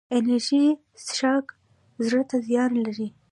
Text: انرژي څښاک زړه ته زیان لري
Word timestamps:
انرژي 0.17 0.63
څښاک 1.05 1.45
زړه 2.05 2.23
ته 2.29 2.37
زیان 2.47 2.71
لري 2.85 3.07